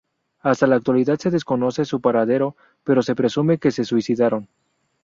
Hasta 0.39 0.65
la 0.65 0.77
actualidad 0.77 1.19
se 1.19 1.29
desconoce 1.29 1.85
su 1.85 2.01
paradero, 2.01 2.55
pero 2.83 3.03
se 3.03 3.13
presume 3.13 3.59
que 3.59 3.69
se 3.69 3.83
suicidaron. 3.85 4.49